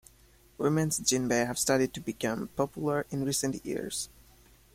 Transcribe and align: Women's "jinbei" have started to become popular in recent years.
Women's 0.57 0.99
"jinbei" 0.99 1.45
have 1.45 1.59
started 1.59 1.93
to 1.93 1.99
become 2.01 2.47
popular 2.55 3.05
in 3.11 3.23
recent 3.23 3.63
years. 3.63 4.09